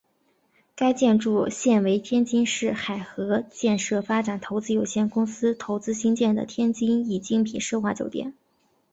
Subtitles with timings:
[0.75, 8.33] 该建筑现为天津市海河建设发展投资有限公司投资兴建的天津易精品奢华酒店。